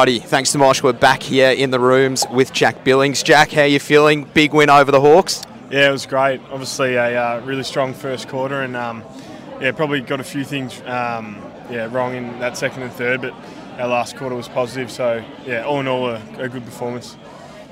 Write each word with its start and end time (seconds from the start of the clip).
Alrighty, 0.00 0.22
thanks 0.22 0.50
to 0.52 0.56
Mosh. 0.56 0.82
We're 0.82 0.94
back 0.94 1.22
here 1.22 1.50
in 1.50 1.70
the 1.70 1.78
rooms 1.78 2.24
with 2.32 2.54
Jack 2.54 2.84
Billings. 2.84 3.22
Jack, 3.22 3.52
how 3.52 3.64
you 3.64 3.78
feeling? 3.78 4.24
Big 4.24 4.54
win 4.54 4.70
over 4.70 4.90
the 4.90 4.98
Hawks. 4.98 5.42
Yeah, 5.70 5.90
it 5.90 5.92
was 5.92 6.06
great. 6.06 6.40
Obviously, 6.50 6.94
a 6.94 7.22
uh, 7.22 7.40
really 7.44 7.64
strong 7.64 7.92
first 7.92 8.26
quarter, 8.26 8.62
and 8.62 8.76
um, 8.76 9.04
yeah, 9.60 9.72
probably 9.72 10.00
got 10.00 10.18
a 10.18 10.24
few 10.24 10.42
things 10.42 10.80
um, 10.86 11.36
yeah 11.68 11.86
wrong 11.94 12.14
in 12.14 12.38
that 12.38 12.56
second 12.56 12.82
and 12.84 12.92
third, 12.94 13.20
but 13.20 13.34
our 13.78 13.88
last 13.88 14.16
quarter 14.16 14.34
was 14.34 14.48
positive. 14.48 14.90
So 14.90 15.22
yeah, 15.44 15.64
all 15.66 15.80
in 15.80 15.86
all, 15.86 16.08
a, 16.08 16.22
a 16.38 16.48
good 16.48 16.64
performance. 16.64 17.18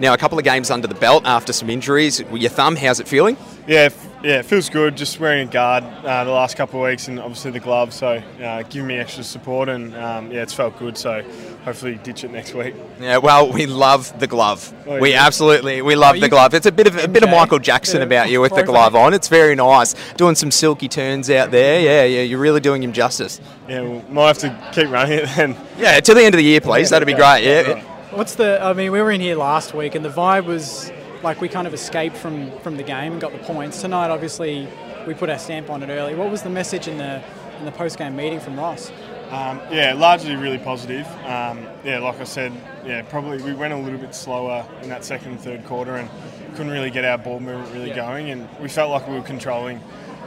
Now, 0.00 0.12
a 0.12 0.18
couple 0.18 0.36
of 0.36 0.42
games 0.42 0.68
under 0.68 0.88
the 0.88 0.96
belt 0.96 1.22
after 1.26 1.52
some 1.52 1.70
injuries. 1.70 2.18
Your 2.32 2.50
thumb, 2.50 2.74
how's 2.74 2.98
it 2.98 3.06
feeling? 3.06 3.36
Yeah, 3.68 3.90
yeah, 4.26 4.40
it 4.40 4.44
feels 4.44 4.68
good. 4.68 4.96
Just 4.96 5.20
wearing 5.20 5.48
a 5.48 5.50
guard 5.50 5.84
uh, 5.84 6.24
the 6.24 6.32
last 6.32 6.56
couple 6.56 6.82
of 6.82 6.88
weeks, 6.90 7.06
and 7.06 7.20
obviously 7.20 7.52
the 7.52 7.60
glove, 7.60 7.92
so 7.94 8.20
uh, 8.42 8.62
giving 8.64 8.88
me 8.88 8.96
extra 8.98 9.22
support, 9.22 9.68
and 9.68 9.94
um, 9.94 10.32
yeah, 10.32 10.42
it's 10.42 10.52
felt 10.52 10.76
good. 10.80 10.98
So 10.98 11.22
hopefully 11.64 12.00
ditch 12.02 12.24
it 12.24 12.32
next 12.32 12.52
week. 12.52 12.74
Yeah, 13.00 13.18
well, 13.18 13.52
we 13.52 13.66
love 13.66 14.18
the 14.18 14.26
glove. 14.26 14.74
Oh, 14.84 14.98
we 14.98 15.12
yeah. 15.12 15.24
absolutely 15.24 15.80
we 15.80 15.94
love 15.94 16.16
Oh, 16.16 16.20
the 16.20 16.28
glove. 16.28 16.54
It's 16.54 16.66
a 16.66 16.72
bit 16.72 16.88
of 16.88 16.96
a 16.96 17.06
bit 17.06 17.22
of 17.22 17.30
Michael 17.30 17.60
Jackson 17.60 17.98
Yeah, 18.00 18.06
about 18.06 18.28
you 18.28 18.40
with 18.40 18.52
the 18.52 18.64
glove 18.64 18.96
on. 18.96 19.14
It's 19.14 19.28
very 19.28 19.54
nice. 19.54 19.94
Doing 20.14 20.34
some 20.34 20.50
silky 20.50 20.88
turns 20.88 21.30
out 21.30 21.52
there. 21.52 21.80
Yeah, 21.80 22.02
yeah, 22.02 22.22
you're 22.22 22.40
really 22.40 22.60
doing 22.60 22.82
him 22.82 22.92
justice. 22.92 23.40
Yeah, 23.68 23.82
we'll, 23.82 24.02
might 24.10 24.26
have 24.26 24.38
to 24.38 24.70
keep 24.72 24.90
running 24.90 25.20
it 25.20 25.28
then. 25.36 25.56
Yeah, 25.78 26.00
to 26.00 26.14
the 26.14 26.24
end 26.24 26.34
of 26.34 26.38
the 26.38 26.44
year, 26.44 26.60
please. 26.60 26.90
That'd 26.90 27.06
be 27.06 27.14
great. 27.14 27.44
Yeah. 27.44 27.80
What's 28.10 28.34
the? 28.34 28.60
I 28.60 28.72
mean, 28.72 28.90
we 28.90 29.00
were 29.00 29.12
in 29.12 29.20
here 29.20 29.36
last 29.36 29.72
week, 29.72 29.94
and 29.94 30.04
the 30.04 30.08
vibe 30.10 30.46
was 30.46 30.90
like 31.22 31.40
we 31.40 31.48
kind 31.48 31.66
of 31.66 31.74
escaped 31.74 32.16
from 32.16 32.50
from 32.60 32.76
the 32.76 32.82
game 32.82 33.12
and 33.12 33.20
got 33.20 33.32
the 33.32 33.38
points. 33.38 33.80
Tonight, 33.80 34.10
obviously, 34.10 34.68
we 35.06 35.14
put 35.14 35.30
our 35.30 35.38
stamp 35.38 35.70
on 35.70 35.82
it 35.82 35.88
early. 35.88 36.14
What 36.14 36.30
was 36.30 36.42
the 36.42 36.50
message 36.50 36.88
in 36.88 36.98
the 36.98 37.22
in 37.58 37.64
the 37.64 37.72
post 37.72 37.98
game 37.98 38.16
meeting 38.16 38.40
from 38.40 38.58
Ross? 38.58 38.90
Um, 39.30 39.60
yeah, 39.72 39.92
largely 39.96 40.36
really 40.36 40.58
positive. 40.58 41.04
Um, 41.24 41.66
yeah, 41.84 41.98
like 41.98 42.20
I 42.20 42.24
said, 42.24 42.52
yeah, 42.84 43.02
probably 43.02 43.42
we 43.42 43.54
went 43.54 43.72
a 43.72 43.76
little 43.76 43.98
bit 43.98 44.14
slower 44.14 44.64
in 44.82 44.88
that 44.90 45.04
second 45.04 45.32
and 45.32 45.40
third 45.40 45.64
quarter 45.64 45.96
and 45.96 46.08
couldn't 46.54 46.70
really 46.70 46.90
get 46.90 47.04
our 47.04 47.18
ball 47.18 47.40
movement 47.40 47.72
really 47.72 47.88
Yeah. 47.88 47.96
going, 47.96 48.30
and 48.30 48.48
we 48.60 48.68
felt 48.68 48.90
like 48.90 49.08
we 49.08 49.14
were 49.16 49.22
controlling 49.22 49.80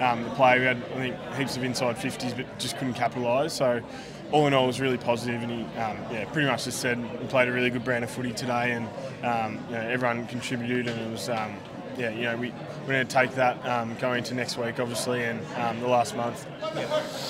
um, 0.00 0.24
the 0.24 0.30
play. 0.30 0.58
We 0.58 0.64
had, 0.64 0.76
I 0.76 0.96
think, 0.96 1.16
heaps 1.36 1.56
of 1.56 1.64
inside 1.64 1.96
50s, 1.96 2.36
but 2.36 2.58
just 2.58 2.76
couldn't 2.78 2.94
capitalise. 2.94 3.52
So, 3.52 3.82
all 4.32 4.46
in 4.46 4.54
all, 4.54 4.64
it 4.64 4.68
was 4.68 4.80
really 4.80 4.98
positive, 4.98 5.42
and 5.42 5.50
he, 5.50 5.62
um, 5.78 5.96
yeah, 6.10 6.24
pretty 6.32 6.48
much 6.48 6.64
just 6.64 6.80
said 6.80 6.98
we 7.20 7.26
played 7.28 7.48
a 7.48 7.52
really 7.52 7.70
good 7.70 7.84
brand 7.84 8.04
of 8.04 8.10
footy 8.10 8.32
today, 8.32 8.72
and 8.72 8.86
um, 9.24 9.64
you 9.68 9.76
know, 9.76 9.82
everyone 9.82 10.26
contributed, 10.26 10.88
and 10.88 11.00
it 11.00 11.10
was. 11.10 11.28
Um, 11.28 11.56
yeah, 11.98 12.10
you 12.10 12.22
know, 12.24 12.36
we, 12.36 12.52
we're 12.82 12.92
going 12.92 13.06
to 13.06 13.14
take 13.14 13.34
that 13.36 13.64
um, 13.66 13.96
going 14.00 14.18
into 14.18 14.34
next 14.34 14.58
week, 14.58 14.78
obviously, 14.78 15.22
and 15.22 15.40
um, 15.56 15.80
the 15.80 15.88
last 15.88 16.14
month. 16.14 16.46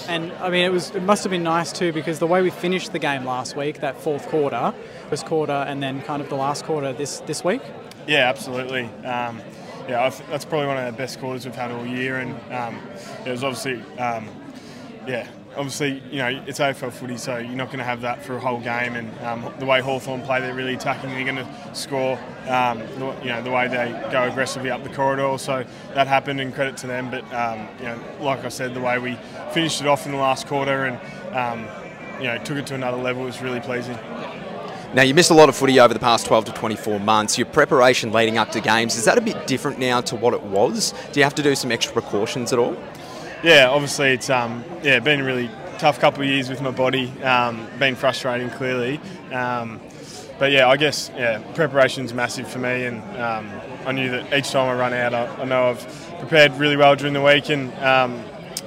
And 0.09 0.33
I 0.33 0.50
mean, 0.50 0.64
it 0.64 0.72
was 0.72 0.91
it 0.91 1.03
must 1.03 1.22
have 1.25 1.31
been 1.31 1.42
nice 1.42 1.72
too 1.72 1.92
because 1.92 2.19
the 2.19 2.27
way 2.27 2.42
we 2.42 2.50
finished 2.50 2.92
the 2.92 2.98
game 2.98 3.25
last 3.25 3.56
week, 3.56 3.81
that 3.81 4.00
fourth 4.00 4.27
quarter, 4.28 4.75
first 5.09 5.27
quarter, 5.27 5.53
and 5.53 5.83
then 5.83 6.03
kind 6.03 6.20
of 6.20 6.28
the 6.28 6.34
last 6.34 6.64
quarter 6.64 6.92
this 6.92 7.20
this 7.20 7.44
week. 7.44 7.62
Yeah, 8.06 8.28
absolutely. 8.28 8.89
Yeah, 9.89 10.05
I 10.05 10.11
th- 10.11 10.29
that's 10.29 10.45
probably 10.45 10.67
one 10.67 10.79
of 10.79 10.92
the 10.92 10.97
best 10.97 11.20
quarters 11.20 11.45
we've 11.45 11.55
had 11.55 11.70
all 11.70 11.87
year, 11.87 12.17
and 12.19 12.33
um, 12.53 12.81
it 13.25 13.31
was 13.31 13.45
obviously, 13.45 13.81
um, 13.98 14.28
yeah, 15.06 15.28
obviously, 15.56 16.03
you 16.11 16.19
know, 16.19 16.43
it's 16.47 16.59
AFL 16.59 16.93
footy, 16.93 17.17
so 17.17 17.39
you're 17.39 17.55
not 17.55 17.67
going 17.67 17.78
to 17.78 17.84
have 17.84 18.01
that 18.01 18.25
for 18.25 18.37
a 18.37 18.41
whole 18.41 18.61
game. 18.61 18.95
And 18.97 19.19
um, 19.20 19.53
the 19.59 19.65
way 19.65 19.81
Hawthorn 19.81 20.23
play, 20.23 20.41
they're 20.41 20.55
really 20.55 20.75
attacking. 20.75 21.11
They're 21.11 21.25
going 21.25 21.37
to 21.37 21.75
score. 21.75 22.19
Um, 22.48 22.78
the, 22.98 23.17
you 23.23 23.28
know, 23.28 23.43
the 23.43 23.51
way 23.51 23.69
they 23.69 23.91
go 24.11 24.25
aggressively 24.25 24.70
up 24.70 24.83
the 24.83 24.91
corridor. 24.91 25.39
So 25.39 25.65
that 25.95 26.06
happened, 26.06 26.41
and 26.41 26.55
credit 26.55 26.77
to 26.78 26.87
them. 26.87 27.11
But 27.11 27.25
um, 27.33 27.69
you 27.78 27.84
know, 27.84 28.00
like 28.21 28.45
I 28.45 28.48
said, 28.48 28.75
the 28.75 28.81
way 28.81 28.98
we 28.98 29.17
finished 29.53 29.81
it 29.81 29.87
off 29.87 30.06
in 30.06 30.12
the 30.12 30.19
last 30.19 30.47
quarter 30.47 30.87
and 30.87 30.98
um, 31.34 31.69
you 32.21 32.27
know 32.27 32.39
took 32.39 32.59
it 32.59 32.67
to 32.69 32.75
another 32.75 32.98
level 32.98 33.23
was 33.23 33.41
really 33.41 33.61
pleasing. 33.61 33.98
Now, 34.95 35.03
you 35.03 35.15
missed 35.15 35.31
a 35.31 35.34
lot 35.34 35.48
of 35.48 35.56
footy 35.56 35.81
over 35.81 35.93
the 35.93 36.00
past 36.00 36.27
12 36.27 36.47
to 36.47 36.53
24 36.53 37.00
months. 37.00 37.37
Your 37.37 37.47
preparation 37.47 38.12
leading 38.12 38.38
up 38.38 38.50
to 38.53 38.60
games, 38.60 38.97
is 38.97 39.05
that 39.05 39.19
a 39.19 39.21
bit 39.21 39.47
different 39.47 39.78
now 39.78 40.00
to 40.03 40.16
what 40.16 40.33
it 40.33 40.43
was? 40.43 40.93
Do 41.12 41.21
you 41.21 41.25
have 41.25 41.34
to 41.34 41.43
do 41.43 41.55
some 41.55 41.72
extra 41.72 41.93
precautions 41.93 42.53
at 42.53 42.59
all? 42.59 42.77
Yeah, 43.43 43.69
obviously 43.69 44.12
it's 44.12 44.31
um, 44.31 44.65
yeah 44.83 44.99
been 44.99 45.21
a 45.21 45.25
really 45.25 45.50
tough 45.78 46.00
couple 46.00 46.22
of 46.22 46.28
years 46.28 46.49
with 46.49 46.62
my 46.62 46.71
body. 46.71 47.12
Um, 47.22 47.66
been 47.78 47.94
frustrating 47.94 48.49
clearly, 48.50 48.99
um, 49.31 49.78
but 50.38 50.53
yeah, 50.53 50.69
I 50.69 50.77
guess 50.77 51.10
yeah 51.15 51.39
preparation's 51.55 52.15
massive 52.15 52.49
for 52.49 52.59
me, 52.59 52.87
and 52.87 53.03
um, 53.21 53.50
I 53.84 53.93
knew 53.93 54.10
that 54.10 54.33
each 54.33 54.50
time 54.50 54.69
I 54.69 54.75
run 54.75 54.94
out, 54.94 55.12
I, 55.12 55.27
I 55.43 55.44
know 55.44 55.71
I've 55.71 56.16
prepared 56.19 56.55
really 56.55 56.77
well 56.77 56.97
during 56.97 57.12
the 57.12 57.22
week, 57.22 57.50
and 57.50 57.72
um, 57.75 58.25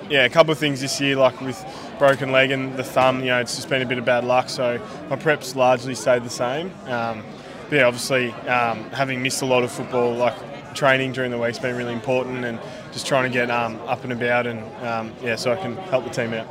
yeah, 0.07 0.25
a 0.25 0.29
couple 0.29 0.51
of 0.51 0.59
things 0.59 0.81
this 0.81 1.01
year 1.01 1.15
like 1.15 1.41
with 1.41 1.57
broken 1.99 2.31
leg 2.31 2.51
and 2.51 2.75
the 2.77 2.83
thumb, 2.83 3.19
you 3.19 3.27
know, 3.27 3.39
it's 3.39 3.55
just 3.55 3.69
been 3.69 3.81
a 3.81 3.85
bit 3.85 3.97
of 3.97 4.05
bad 4.05 4.23
luck. 4.23 4.49
So 4.49 4.79
my 5.09 5.15
preps 5.15 5.55
largely 5.55 5.93
stayed 5.93 6.23
the 6.23 6.29
same. 6.29 6.71
Um, 6.85 7.23
but 7.69 7.75
yeah, 7.75 7.83
obviously 7.83 8.31
um, 8.47 8.89
having 8.89 9.21
missed 9.21 9.43
a 9.43 9.45
lot 9.45 9.63
of 9.63 9.71
football, 9.71 10.15
like 10.15 10.35
training 10.73 11.11
during 11.11 11.29
the 11.29 11.37
week's 11.37 11.59
been 11.59 11.75
really 11.75 11.93
important, 11.93 12.45
and 12.45 12.59
just 12.91 13.05
trying 13.05 13.23
to 13.23 13.29
get 13.29 13.51
um, 13.51 13.79
up 13.81 14.03
and 14.03 14.13
about, 14.13 14.47
and 14.47 14.63
um, 14.85 15.13
yeah, 15.21 15.35
so 15.35 15.51
I 15.51 15.55
can 15.55 15.75
help 15.75 16.03
the 16.05 16.09
team 16.09 16.33
out. 16.33 16.47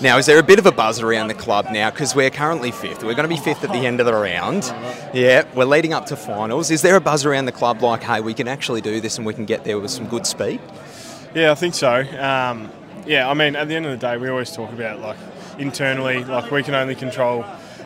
Now, 0.00 0.16
is 0.16 0.24
there 0.24 0.38
a 0.38 0.42
bit 0.42 0.58
of 0.58 0.64
a 0.64 0.72
buzz 0.72 1.02
around 1.02 1.28
the 1.28 1.34
club 1.34 1.66
now? 1.70 1.90
Because 1.90 2.14
we're 2.14 2.30
currently 2.30 2.70
fifth. 2.70 3.02
We're 3.04 3.14
going 3.14 3.28
to 3.28 3.34
be 3.34 3.40
fifth 3.40 3.62
at 3.62 3.72
the 3.72 3.86
end 3.86 4.00
of 4.00 4.06
the 4.06 4.14
round. 4.14 4.64
Yeah, 5.12 5.44
we're 5.54 5.66
leading 5.66 5.92
up 5.92 6.06
to 6.06 6.16
finals. 6.16 6.70
Is 6.70 6.80
there 6.80 6.96
a 6.96 7.00
buzz 7.00 7.26
around 7.26 7.44
the 7.44 7.52
club 7.52 7.82
like, 7.82 8.02
hey, 8.02 8.20
we 8.20 8.32
can 8.32 8.48
actually 8.48 8.80
do 8.80 9.00
this 9.00 9.18
and 9.18 9.26
we 9.26 9.34
can 9.34 9.44
get 9.44 9.64
there 9.64 9.78
with 9.78 9.90
some 9.90 10.06
good 10.06 10.26
speed? 10.26 10.60
Yeah, 11.34 11.50
I 11.50 11.54
think 11.54 11.74
so. 11.74 12.00
Um, 12.18 12.70
yeah, 13.06 13.28
I 13.28 13.34
mean, 13.34 13.56
at 13.56 13.68
the 13.68 13.74
end 13.74 13.86
of 13.86 13.92
the 13.92 13.98
day, 13.98 14.16
we 14.16 14.28
always 14.28 14.52
talk 14.52 14.72
about 14.72 15.00
like 15.00 15.16
internally, 15.58 16.24
like 16.24 16.50
we 16.50 16.62
can 16.62 16.74
only 16.74 16.94
control, 16.94 17.44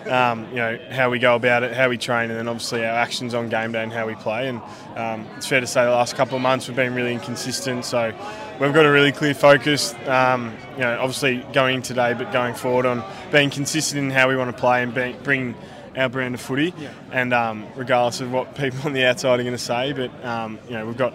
um, 0.08 0.48
you 0.50 0.56
know, 0.56 0.78
how 0.90 1.10
we 1.10 1.18
go 1.18 1.36
about 1.36 1.62
it, 1.62 1.72
how 1.72 1.88
we 1.88 1.98
train, 1.98 2.30
and 2.30 2.38
then 2.38 2.48
obviously 2.48 2.84
our 2.84 2.94
actions 2.94 3.34
on 3.34 3.48
game 3.48 3.72
day 3.72 3.82
and 3.82 3.92
how 3.92 4.06
we 4.06 4.14
play. 4.14 4.48
And 4.48 4.60
um, 4.96 5.26
it's 5.36 5.46
fair 5.46 5.60
to 5.60 5.66
say 5.66 5.84
the 5.84 5.90
last 5.90 6.16
couple 6.16 6.36
of 6.36 6.42
months 6.42 6.68
we've 6.68 6.76
been 6.76 6.94
really 6.94 7.12
inconsistent. 7.12 7.84
So 7.84 8.12
we've 8.60 8.74
got 8.74 8.86
a 8.86 8.90
really 8.90 9.12
clear 9.12 9.34
focus. 9.34 9.94
Um, 10.06 10.56
you 10.74 10.80
know, 10.80 10.98
obviously 10.98 11.44
going 11.52 11.82
today, 11.82 12.14
but 12.14 12.32
going 12.32 12.54
forward 12.54 12.86
on 12.86 13.04
being 13.30 13.50
consistent 13.50 14.02
in 14.02 14.10
how 14.10 14.28
we 14.28 14.36
want 14.36 14.54
to 14.54 14.60
play 14.60 14.82
and 14.82 14.94
being, 14.94 15.16
bring 15.22 15.54
our 15.96 16.08
brand 16.08 16.34
of 16.34 16.40
footy. 16.40 16.72
Yeah. 16.78 16.92
And 17.12 17.32
um, 17.32 17.66
regardless 17.76 18.20
of 18.20 18.32
what 18.32 18.54
people 18.54 18.80
on 18.84 18.92
the 18.92 19.04
outside 19.04 19.40
are 19.40 19.42
going 19.42 19.54
to 19.54 19.58
say, 19.58 19.92
but 19.92 20.24
um, 20.24 20.58
you 20.66 20.74
know, 20.74 20.86
we've 20.86 20.96
got 20.96 21.14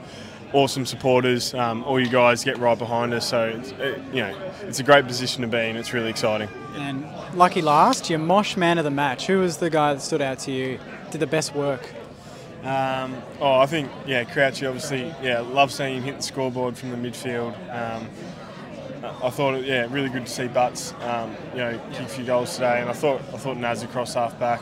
awesome 0.56 0.86
supporters. 0.86 1.54
Um, 1.54 1.84
all 1.84 2.00
you 2.00 2.10
guys 2.10 2.44
get 2.44 2.58
right 2.58 2.80
behind 2.80 3.14
us, 3.14 3.28
so 3.28 3.44
it's, 3.48 3.72
it, 3.72 4.02
you 4.14 4.22
know 4.22 4.36
it's 4.62 4.80
a 4.80 4.84
great 4.84 5.06
position 5.06 5.42
to 5.42 5.48
be 5.48 5.58
in. 5.58 5.76
It's 5.76 5.94
really 5.94 6.10
exciting. 6.10 6.50
And 6.76 7.06
lucky 7.36 7.62
last, 7.62 8.10
your 8.10 8.20
Mosh 8.20 8.56
man 8.56 8.78
of 8.78 8.86
the 8.86 8.92
match. 8.92 9.28
Who 9.28 9.40
was 9.40 9.58
the 9.58 9.70
guy 9.70 9.94
that 9.94 10.02
stood 10.02 10.22
out 10.22 10.40
to 10.40 10.52
you? 10.52 10.80
Did 11.12 11.20
the 11.20 11.28
best 11.28 11.54
work? 11.54 11.88
Um, 12.64 13.22
oh, 13.42 13.60
I 13.60 13.66
think 13.68 13.92
yeah, 14.08 14.24
Crouchy 14.24 14.66
obviously 14.66 15.14
yeah, 15.22 15.42
love 15.42 15.72
seeing 15.72 15.98
him 15.98 16.04
hit 16.04 16.18
the 16.18 16.24
scoreboard 16.24 16.78
from 16.78 16.90
the 16.90 16.98
midfield. 16.98 17.54
Um, 17.70 18.10
I 19.24 19.30
thought 19.30 19.56
it, 19.56 19.66
yeah, 19.66 19.88
really 19.92 20.10
good 20.10 20.26
to 20.26 20.32
see 20.32 20.48
Butts 20.48 20.94
um, 21.02 21.36
you 21.52 21.60
know 21.60 21.80
kick 21.92 22.02
a 22.02 22.08
few 22.08 22.26
goals 22.26 22.54
today, 22.54 22.82
and 22.82 22.90
I 22.90 22.94
thought 22.94 23.22
I 23.34 23.38
thought 23.38 23.58
Naz 23.58 23.84
across 23.84 24.14
half 24.14 24.40
back 24.40 24.62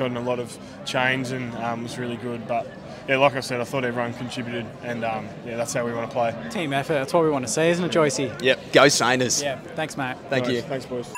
um, 0.00 0.14
got 0.14 0.16
a 0.16 0.20
lot 0.20 0.38
of 0.38 0.56
change 0.84 1.30
and 1.30 1.54
um, 1.56 1.82
was 1.82 1.98
really 1.98 2.16
good, 2.16 2.46
but. 2.46 2.66
Yeah, 3.08 3.16
like 3.16 3.34
I 3.34 3.40
said, 3.40 3.60
I 3.60 3.64
thought 3.64 3.84
everyone 3.84 4.14
contributed, 4.14 4.64
and 4.84 5.04
um, 5.04 5.28
yeah, 5.44 5.56
that's 5.56 5.74
how 5.74 5.84
we 5.84 5.92
want 5.92 6.08
to 6.08 6.14
play. 6.14 6.32
Team 6.50 6.72
effort. 6.72 6.94
That's 6.94 7.12
what 7.12 7.24
we 7.24 7.30
want 7.30 7.44
to 7.44 7.50
see, 7.52 7.62
isn't 7.62 7.84
it, 7.84 7.90
Joycey? 7.90 8.40
Yep. 8.40 8.72
Go 8.72 8.82
Sainers. 8.82 9.42
Yeah. 9.42 9.58
Thanks, 9.74 9.96
mate. 9.96 10.16
Thank 10.30 10.44
Nice. 10.44 10.54
you. 10.54 10.62
Thanks, 10.62 10.86
boys. 10.86 11.12